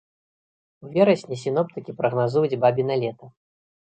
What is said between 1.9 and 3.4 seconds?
прагназуюць бабіна лета.